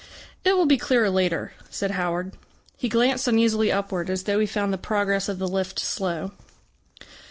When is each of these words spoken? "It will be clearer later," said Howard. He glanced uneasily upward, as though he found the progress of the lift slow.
"It 0.43 0.53
will 0.57 0.65
be 0.65 0.79
clearer 0.79 1.11
later," 1.11 1.53
said 1.69 1.91
Howard. 1.91 2.33
He 2.75 2.89
glanced 2.89 3.27
uneasily 3.27 3.71
upward, 3.71 4.09
as 4.09 4.23
though 4.23 4.39
he 4.39 4.47
found 4.47 4.73
the 4.73 4.79
progress 4.79 5.29
of 5.29 5.37
the 5.37 5.47
lift 5.47 5.77
slow. 5.77 6.31